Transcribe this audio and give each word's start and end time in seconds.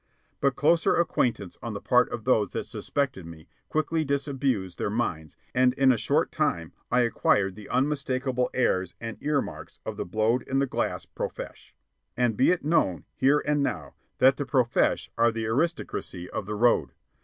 But 0.39 0.55
closer 0.55 0.95
acquaintance 0.95 1.59
on 1.61 1.75
the 1.75 1.79
part 1.79 2.09
of 2.09 2.23
those 2.23 2.53
that 2.53 2.63
suspected 2.65 3.23
me 3.23 3.47
quickly 3.69 4.03
disabused 4.03 4.79
their 4.79 4.89
minds, 4.89 5.37
and 5.53 5.75
in 5.75 5.91
a 5.91 5.95
short 5.97 6.31
time 6.31 6.73
I 6.89 7.01
acquired 7.01 7.55
the 7.55 7.69
unmistakable 7.69 8.49
airs 8.51 8.95
and 8.99 9.21
ear 9.21 9.43
marks 9.43 9.77
of 9.85 9.97
the 9.97 10.05
blowed 10.05 10.41
in 10.47 10.57
the 10.57 10.65
glass 10.65 11.05
profesh. 11.05 11.75
And 12.17 12.35
be 12.35 12.49
it 12.49 12.65
known, 12.65 13.05
here 13.13 13.43
and 13.45 13.61
now, 13.61 13.93
that 14.17 14.37
the 14.37 14.45
profesh 14.47 15.11
are 15.19 15.31
the 15.31 15.45
aristocracy 15.45 16.27
of 16.31 16.47
The 16.47 16.55
Road. 16.55 16.93